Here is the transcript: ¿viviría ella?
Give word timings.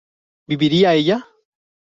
¿viviría 0.47 0.95
ella? 0.95 1.17